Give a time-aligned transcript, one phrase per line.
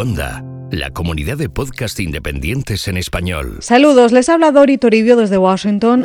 [0.00, 3.58] Onda la comunidad de podcast independientes en español.
[3.60, 6.04] Saludos, les habla Dori Toribio desde Washington,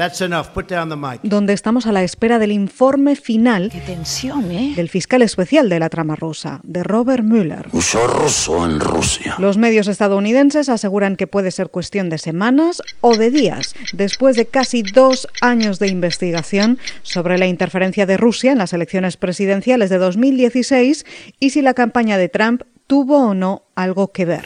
[1.23, 4.73] donde estamos a la espera del informe final ¿eh?
[4.75, 7.69] del fiscal especial de la trama rusa, de Robert Mueller.
[7.71, 9.35] ruso en Rusia.
[9.37, 14.47] Los medios estadounidenses aseguran que puede ser cuestión de semanas o de días, después de
[14.47, 19.99] casi dos años de investigación sobre la interferencia de Rusia en las elecciones presidenciales de
[19.99, 21.05] 2016
[21.39, 24.45] y si la campaña de Trump tuvo o no algo que ver.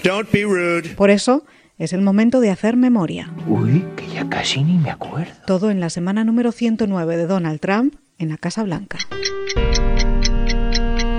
[0.96, 1.46] Por eso
[1.78, 3.32] es el momento de hacer memoria.
[3.48, 5.34] Uy, que ya casi ni me acuerdo.
[5.46, 8.98] Todo en la semana número 109 de Donald Trump en la Casa Blanca.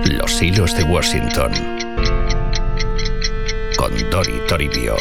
[0.04, 1.52] Los hilos de Washington.
[3.76, 4.96] Con Dori Toribio.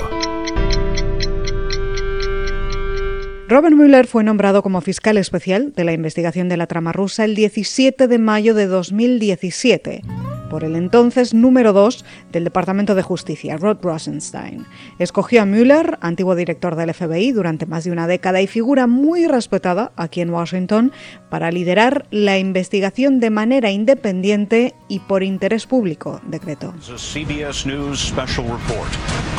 [3.49, 7.33] Robert Mueller fue nombrado como fiscal especial de la investigación de la trama rusa el
[7.33, 10.03] 17 de mayo de 2017
[10.49, 14.65] por el entonces número 2 del Departamento de Justicia, Rod Rosenstein.
[14.97, 19.27] Escogió a Mueller, antiguo director del FBI durante más de una década y figura muy
[19.27, 20.91] respetada aquí en Washington,
[21.29, 26.73] para liderar la investigación de manera independiente y por interés público, decretó.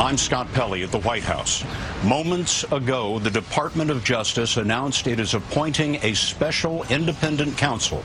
[0.01, 1.63] I'm Scott Pelley at the White House.
[2.03, 7.99] Moments ago, the Department of Justice announced it is appointing a special independent counsel.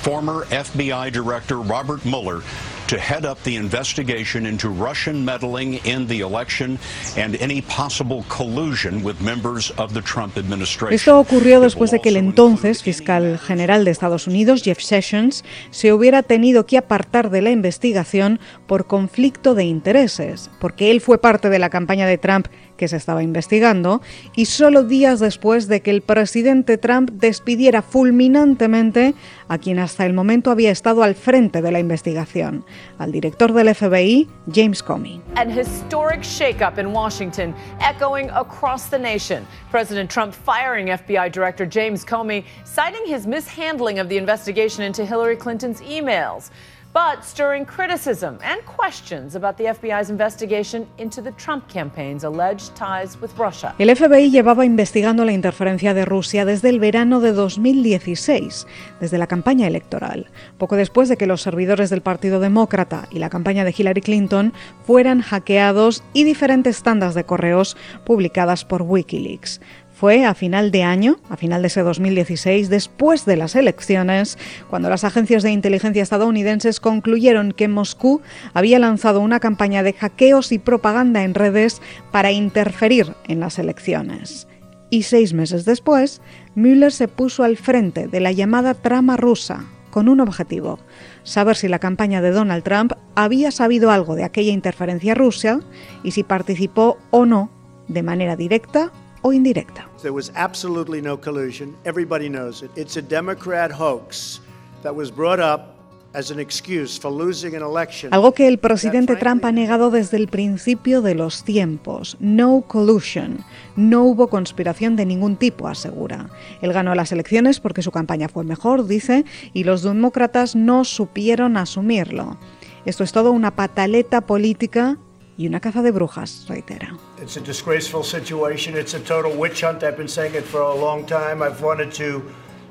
[0.00, 2.40] Former FBI Director Robert Mueller
[2.88, 6.78] to head up the investigation into Russian meddling in the election
[7.16, 10.94] and any possible collusion with members of the Trump administration.
[10.94, 15.92] Esto ocurrió después de que el entonces fiscal general de Estados Unidos, Jeff Sessions, se
[15.92, 21.48] hubiera tenido que apartar de la investigación por conflicto de intereses, porque él fue parte
[21.48, 22.48] de la campaña de Trump
[22.82, 24.02] que se estaba investigando,
[24.34, 29.14] y solo días después de que el presidente Trump despidiera fulminantemente
[29.46, 32.64] a quien hasta el momento había estado al frente de la investigación,
[32.98, 35.22] al director del FBI, James Comey.
[35.36, 39.46] An historic shakeup in Washington, echoing across the nation.
[39.70, 45.36] President Trump firing FBI Director James Comey, citing his mishandling of the investigation into Hillary
[45.36, 46.50] Clinton's emails.
[46.92, 53.18] But stirring criticism and questions about the FBI's investigation into the Trump campaign's alleged ties
[53.20, 53.74] with Russia.
[53.78, 58.66] El FBI llevaba investigando la interferencia de Rusia desde el verano de 2016,
[59.00, 60.26] desde la campaña electoral,
[60.58, 64.52] poco después de que los servidores del Partido Demócrata y la campaña de Hillary Clinton
[64.86, 69.60] fueran hackeados y diferentes tandas de correos publicadas por Wikileaks.
[70.02, 74.36] Fue a final de año, a final de ese 2016, después de las elecciones,
[74.68, 78.20] cuando las agencias de inteligencia estadounidenses concluyeron que Moscú
[78.52, 81.80] había lanzado una campaña de hackeos y propaganda en redes
[82.10, 84.48] para interferir en las elecciones.
[84.90, 86.20] Y seis meses después,
[86.56, 90.80] Müller se puso al frente de la llamada trama rusa, con un objetivo,
[91.22, 95.60] saber si la campaña de Donald Trump había sabido algo de aquella interferencia rusa
[96.02, 97.52] y si participó o no,
[97.86, 98.90] de manera directa
[99.22, 99.88] o indirecta.
[100.02, 101.74] There was absolutely no collusion.
[101.84, 102.70] Everybody knows it.
[102.76, 104.40] It's a Democrat hoax
[104.82, 105.72] that was brought up
[106.14, 108.12] as an excuse for losing an election.
[108.12, 112.16] Algo que el presidente Trump ha negado desde el principio de los tiempos.
[112.20, 113.44] No collusion.
[113.76, 116.28] No hubo conspiración de ningún tipo, asegura.
[116.60, 121.56] Él ganó las elecciones porque su campaña fue mejor, dice, y los demócratas no supieron
[121.56, 122.36] asumirlo.
[122.84, 124.98] Esto es todo una pataleta política
[125.36, 126.96] y una caza de brujas, reitera.
[127.20, 128.76] It's a disgraceful situation.
[128.76, 129.82] It's a total witch hunt.
[129.82, 131.42] I've been saying it for a long time.
[131.42, 132.22] I've wanted to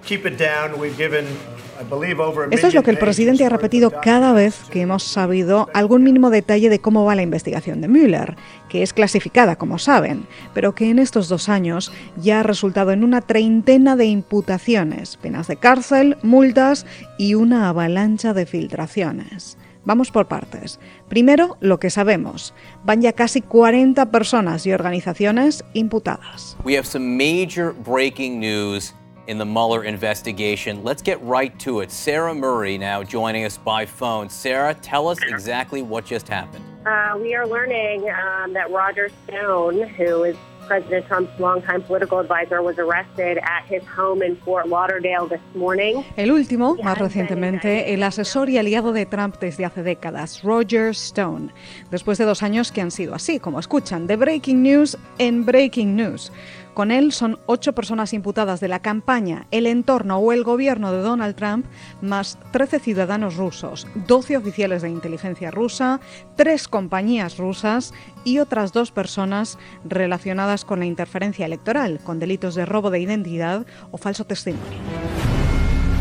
[0.05, 0.79] keep it down.
[0.79, 1.25] We've given
[2.51, 6.29] esto es lo que el presidente ha repetido cada vez que hemos sabido algún mínimo
[6.29, 8.35] detalle de cómo va la investigación de Mueller,
[8.69, 13.03] que es clasificada, como saben, pero que en estos dos años ya ha resultado en
[13.03, 16.85] una treintena de imputaciones, penas de cárcel, multas
[17.17, 19.57] y una avalancha de filtraciones.
[19.83, 20.79] Vamos por partes.
[21.09, 22.53] Primero, lo que sabemos.
[22.83, 26.55] Van ya casi 40 personas y organizaciones imputadas.
[26.63, 28.93] We have some major breaking news
[29.27, 30.83] in the Mueller investigation.
[30.83, 31.91] Let's get right to it.
[31.91, 34.29] Sarah Murray now joining us by phone.
[34.29, 36.63] Sarah, tell us exactly what just happened.
[36.85, 40.35] Uh, we are learning um, that Roger Stone, who is
[40.67, 46.03] President Trump's longtime political advisor was arrested at his home in Fort Lauderdale this morning.
[46.16, 51.49] El último, más recientemente, el asesor y aliado de Trump desde hace décadas, Roger Stone.
[51.90, 55.96] Después de dos años que han sido así, como escuchan, de Breaking News en Breaking
[55.96, 56.31] News.
[56.73, 61.02] Con él son ocho personas imputadas de la campaña, el entorno o el gobierno de
[61.02, 61.66] Donald Trump,
[62.02, 66.00] más 13 ciudadanos rusos, 12 oficiales de inteligencia rusa,
[66.38, 72.66] tres compañías rusas y otras dos personas relacionadas con la interferencia electoral, con delitos de
[72.66, 74.79] robo de identidad o falso testimonio.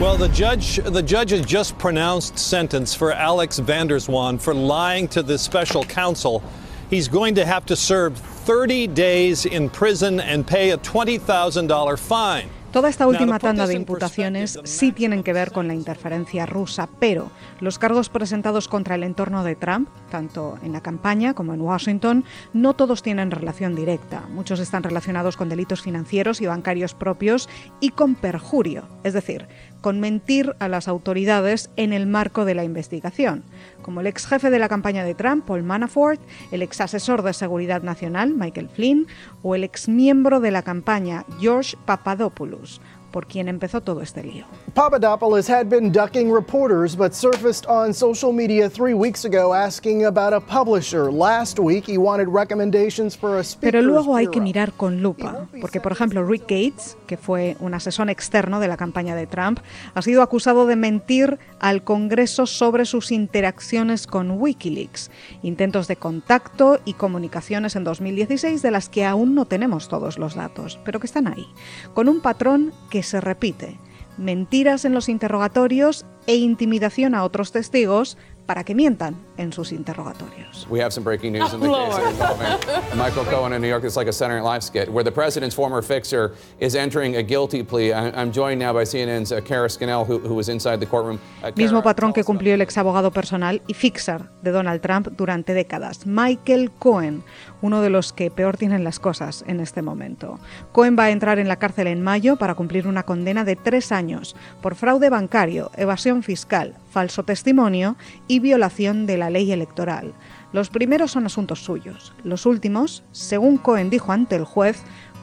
[0.01, 5.23] Well, the judge, the judge has just pronounced sentence for Alex Vanderswan for lying to
[5.23, 6.43] the special counsel.
[6.89, 8.19] He's going to have to serve
[8.51, 12.51] 30 days in prison and pay a $20,000 fine.
[12.73, 17.33] Toda esta última tanda de imputaciones sí tienen que ver con la interferencia rusa, pero
[17.59, 22.25] los cargos presentados contra el entorno de Trump, tanto en la campaña como en Washington,
[22.53, 24.23] no todos tienen relación directa.
[24.31, 27.49] Muchos están relacionados con delitos financieros y bancarios propios
[27.81, 29.49] y con perjurio, es decir,
[29.81, 33.43] con mentir a las autoridades en el marco de la investigación,
[33.83, 36.21] como el ex jefe de la campaña de Trump, Paul Manafort,
[36.53, 39.07] el ex asesor de seguridad nacional, Michael Flynn,
[39.43, 42.79] o el ex miembro de la campaña, George Papadopoulos, News
[43.11, 44.47] por quien empezó todo este lío.
[44.75, 50.33] Papadopoulos had been ducking reporters, but surfaced on social media three weeks ago asking about
[50.33, 51.13] a publisher.
[51.13, 55.81] Last week he wanted recommendations for a Pero luego hay que mirar con lupa, porque
[55.81, 59.61] por ejemplo Rick Gates, que fue un asesor externo de la campaña de Trump,
[59.95, 65.11] ha sido acusado de mentir al Congreso sobre sus interacciones con WikiLeaks,
[65.43, 70.35] intentos de contacto y comunicaciones en 2016 de las que aún no tenemos todos los
[70.35, 71.47] datos, pero que están ahí,
[71.95, 73.79] con un patrón que se repite.
[74.19, 80.67] Mentiras en los interrogatorios e intimidación a otros testigos para que mientan en sus interrogatorios.
[80.69, 83.85] We have some breaking news in the case involving Michael Cohen in New York.
[83.85, 87.23] It's like a Saturday Night Live skit where the president's former fixer is entering a
[87.23, 87.93] guilty plea.
[87.93, 91.19] I'm joined now by CNN's uh, Kara Scannell, who, who was inside the courtroom.
[91.43, 95.55] Uh, Mismo patrón que cumplió el ex abogado personal y fixer de Donald Trump durante
[95.55, 97.25] décadas, Michael Cohen,
[97.63, 100.39] uno de los que peor tienen las cosas en este momento.
[100.73, 103.93] Cohen va a entrar en la cárcel en mayo para cumplir una condena de tres
[103.93, 107.97] años por fraude bancario, evasión fiscal, falso testimonio
[108.29, 110.13] y violación de la ley electoral.
[110.53, 114.83] Los primeros son asuntos suyos, los últimos, según Cohen dijo ante el juez,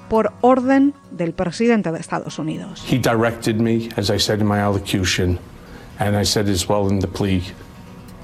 [0.09, 2.83] por orden del presidente de Estados Unidos.
[2.89, 5.37] He directed me, as I said in my allocution,
[5.99, 7.43] and I said as well in the plea.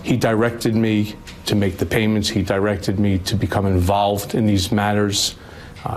[0.04, 1.16] He directed me
[1.46, 2.30] to make the payments.
[2.30, 5.36] He directed me to become involved in these matters.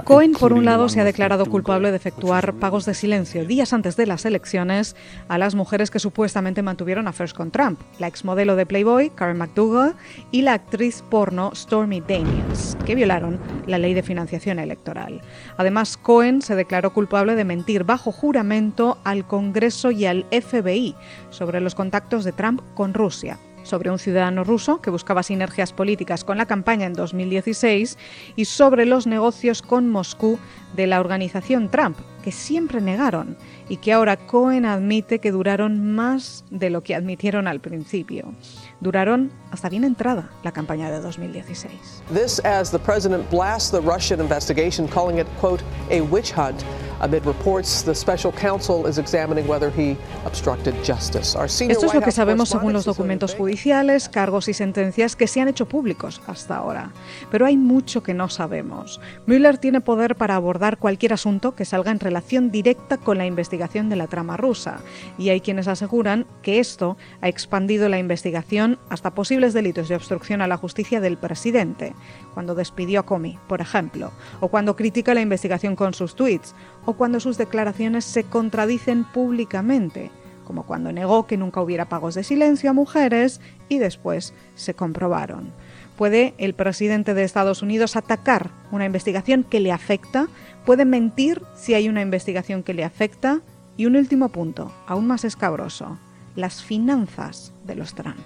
[0.04, 3.96] Cohen, por un lado, se ha declarado culpable de efectuar pagos de silencio días antes
[3.96, 4.96] de las elecciones
[5.28, 9.94] a las mujeres que supuestamente mantuvieron affairs con Trump, la exmodelo de Playboy, Karen McDougal,
[10.32, 15.20] y la actriz porno Stormy Daniels, que violaron la ley de financiación electoral.
[15.56, 20.96] Además, Cohen se declaró culpable de mentir bajo juramento al Congreso y al FBI
[21.30, 26.24] sobre los contactos de Trump con Rusia sobre un ciudadano ruso que buscaba sinergias políticas
[26.24, 27.98] con la campaña en 2016
[28.36, 30.38] y sobre los negocios con Moscú
[30.74, 33.36] de la organización Trump, que siempre negaron
[33.68, 38.32] y que ahora Cohen admite que duraron más de lo que admitieron al principio.
[38.80, 41.72] Duraron hasta bien entrada la campaña de 2016.
[42.12, 46.62] This as the president blasts the Russian investigation calling it quote a witch hunt.
[47.00, 51.36] Amid reports, the special counsel is examining whether he obstructed justice.
[51.36, 55.26] Our senior Esto es lo que sabemos según los documentos judiciales, cargos y sentencias que
[55.26, 56.92] se han hecho públicos hasta ahora.
[57.30, 59.00] Pero hay mucho que no sabemos.
[59.26, 63.90] Mueller tiene poder para abordar cualquier asunto que salga en relación directa con la investigación
[63.90, 64.78] de la trama rusa.
[65.18, 70.40] Y hay quienes aseguran que esto ha expandido la investigación hasta posibles delitos de obstrucción
[70.40, 71.94] a la justicia del presidente,
[72.32, 76.54] cuando despidió a Comey, por ejemplo, o cuando critica la investigación con sus tweets,
[76.86, 80.10] o cuando sus declaraciones se contradicen públicamente,
[80.44, 85.52] como cuando negó que nunca hubiera pagos de silencio a mujeres y después se comprobaron.
[85.96, 90.28] ¿Puede el presidente de Estados Unidos atacar una investigación que le afecta?
[90.64, 93.40] ¿Puede mentir si hay una investigación que le afecta?
[93.76, 95.98] Y un último punto, aún más escabroso,
[96.34, 98.18] las finanzas de los Trump.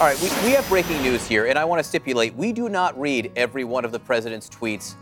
[0.00, 2.68] All right, we, we have breaking news here, and I want to stipulate we do
[2.68, 4.94] not read every one of the president's tweets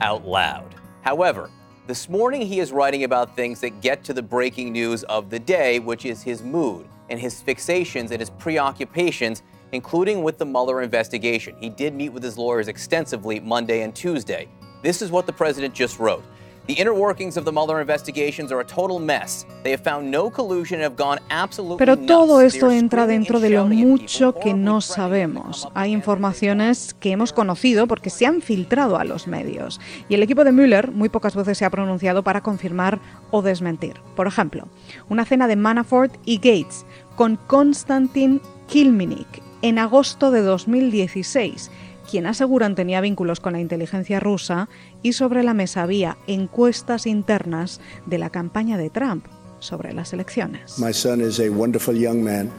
[0.00, 0.74] out loud.
[1.02, 1.50] However,
[1.86, 5.38] this morning he is writing about things that get to the breaking news of the
[5.38, 10.80] day, which is his mood and his fixations and his preoccupations, including with the Mueller
[10.80, 11.54] investigation.
[11.60, 14.48] He did meet with his lawyers extensively Monday and Tuesday.
[14.82, 16.24] This is what the president just wrote.
[16.66, 19.44] The inner workings of the Mueller investigations are a total mess.
[19.64, 23.50] They have found no collusion and have gone absolutely Pero todo esto entra dentro de
[23.50, 25.68] lo mucho que no sabemos.
[25.74, 29.78] Hay informaciones que hemos conocido porque se han filtrado a los medios.
[30.08, 32.98] Y el equipo de Mueller muy pocas veces se ha pronunciado para confirmar
[33.30, 34.00] o desmentir.
[34.16, 34.66] Por ejemplo,
[35.10, 41.70] una cena de Manafort y Gates con Konstantin Kilminik en agosto de 2016
[42.10, 44.68] quien aseguran tenía vínculos con la inteligencia rusa,
[45.02, 49.26] y sobre la mesa había encuestas internas de la campaña de Trump
[49.58, 50.78] sobre las elecciones.
[50.78, 52.50] My son is a wonderful young man.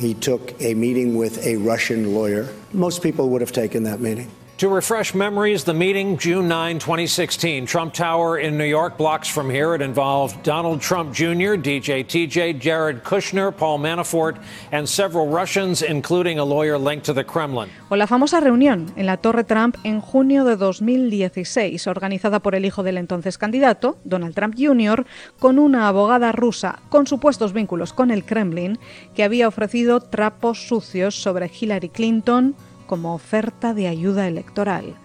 [0.00, 2.46] He took a meeting with a Russian lawyer.
[2.72, 4.28] Most people would have taken that meeting.
[4.58, 9.48] To refresh memories, the meeting, June 9, 2016, Trump Tower in New York, blocks from
[9.48, 9.72] here.
[9.76, 16.40] It involved Donald Trump Jr., DJ TJ, Jared Kushner, Paul Manafort, and several Russians, including
[16.40, 17.70] a lawyer linked to the Kremlin.
[17.88, 22.64] O la famosa reunión en la Torre Trump en junio de 2016, organizada por el
[22.64, 25.06] hijo del entonces candidato, Donald Trump Jr.,
[25.38, 28.80] con una abogada rusa con supuestos vínculos con el Kremlin,
[29.14, 32.56] que había ofrecido trapos sucios sobre Hillary Clinton,
[32.88, 34.96] como oferta de ayuda electoral.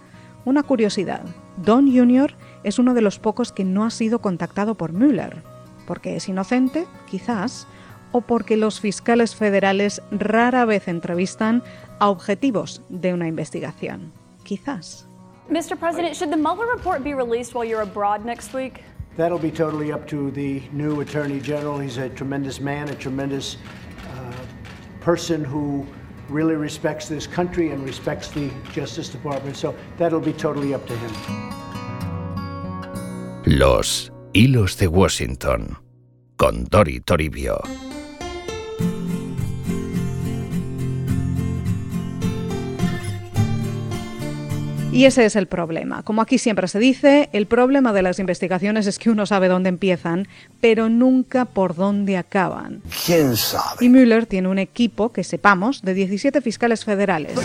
[0.44, 1.22] Una curiosidad,
[1.56, 2.34] Don Jr.
[2.64, 5.44] es uno de los pocos que no ha sido contactado por Mueller,
[5.86, 7.68] porque es inocente, quizás,
[8.10, 11.62] o porque los fiscales federales rara vez entrevistan
[12.00, 14.12] a objetivos de una investigación,
[14.42, 15.08] quizás.
[15.48, 15.76] Mr.
[15.78, 18.82] President, should the Mueller report be released while you're abroad next week?
[19.16, 21.78] That'll be totally up to the new Attorney General.
[21.78, 23.58] He's a tremendous man, a tremendous
[23.98, 24.32] uh,
[25.00, 25.86] person who
[26.28, 29.56] really respects this country and respects the Justice Department.
[29.56, 31.12] So that'll be totally up to him.
[33.46, 35.76] Los hilos de Washington
[36.36, 37.62] con Dori Toribio.
[44.94, 46.04] Y ese es el problema.
[46.04, 49.68] Como aquí siempre se dice, el problema de las investigaciones es que uno sabe dónde
[49.68, 50.28] empiezan,
[50.60, 52.80] pero nunca por dónde acaban.
[53.04, 53.84] ¿Quién sabe?
[53.84, 57.36] Y Mueller tiene un equipo, que sepamos, de 17 fiscales federales.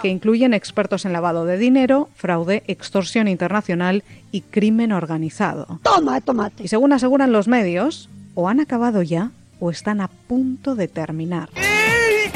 [0.00, 5.80] que incluyen expertos en lavado de dinero, fraude, extorsión internacional y crimen organizado.
[5.82, 6.62] Toma, tomate.
[6.62, 11.48] Y según aseguran los medios, o han acabado ya o están a punto de terminar.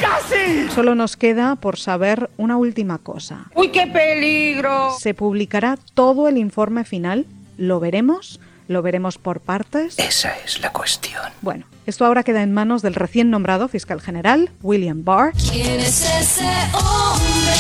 [0.02, 0.68] ¡Casi!
[0.74, 3.46] Solo nos queda por saber una última cosa.
[3.54, 4.90] ¡Uy, qué peligro!
[4.98, 7.24] ¿Se publicará todo el informe final?
[7.56, 8.40] ¿Lo veremos?
[8.68, 9.98] ¿Lo veremos por partes?
[9.98, 11.22] Esa es la cuestión.
[11.40, 16.02] Bueno, esto ahora queda en manos del recién nombrado fiscal general, William Barr, ¿Quién es
[16.20, 17.52] ese hombre?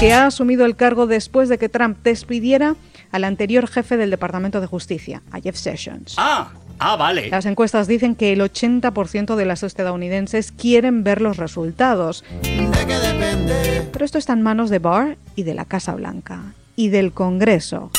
[0.00, 2.76] que ha asumido el cargo después de que Trump despidiera
[3.12, 6.14] al anterior jefe del Departamento de Justicia, a Jeff Sessions.
[6.18, 7.30] Ah, ah, vale.
[7.30, 12.24] Las encuestas dicen que el 80% de las estadounidenses quieren ver los resultados.
[13.92, 17.90] Pero esto está en manos de Barr y de la Casa Blanca y del Congreso.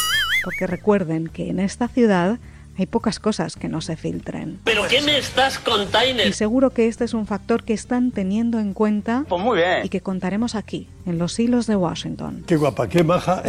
[0.43, 2.39] Porque recuerden que en esta ciudad
[2.77, 4.59] hay pocas cosas que no se filtren.
[4.63, 6.23] ¿Pero qué me estás contando?
[6.23, 9.83] Y seguro que este es un factor que están teniendo en cuenta Pues muy bien.
[9.83, 12.43] y que contaremos aquí, en los hilos de Washington.
[12.45, 13.41] Qué guapa, qué maja.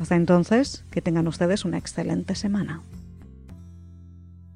[0.00, 2.80] Hasta entonces, que tengan ustedes una excelente semana.